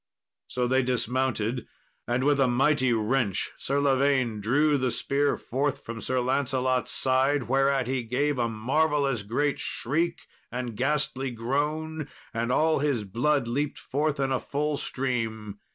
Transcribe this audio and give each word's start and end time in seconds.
So 0.47 0.65
they 0.67 0.81
dismounted, 0.81 1.67
and 2.07 2.23
with 2.23 2.39
a 2.39 2.47
mighty 2.47 2.91
wrench 2.91 3.51
Sir 3.59 3.79
Lavaine 3.79 4.41
drew 4.41 4.79
the 4.79 4.89
spear 4.89 5.37
forth 5.37 5.83
from 5.85 6.01
Sir 6.01 6.19
Lancelot's 6.21 6.91
side; 6.91 7.43
whereat 7.43 7.85
he 7.85 8.01
gave 8.01 8.39
a 8.39 8.49
marvellous 8.49 9.21
great 9.21 9.59
shriek 9.59 10.21
and 10.51 10.75
ghastly 10.75 11.29
groan, 11.29 12.07
and 12.33 12.51
all 12.51 12.79
his 12.79 13.03
blood 13.03 13.47
leaped 13.47 13.77
forth 13.77 14.19
in 14.19 14.31
a 14.31 14.39
full 14.39 14.75
stream. 14.75 15.59